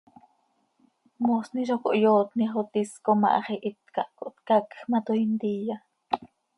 Moosni 1.25 1.61
zo 1.69 1.75
cohyootni 1.83 2.45
xo 2.53 2.61
tis 2.73 2.91
com 3.05 3.21
ah 3.27 3.33
hax 3.35 3.47
ihít 3.67 3.81
cah 3.95 4.09
cohtcacj 4.19 4.77
ma, 4.89 4.99
toii 5.05 5.27
ntiya. 5.33 5.75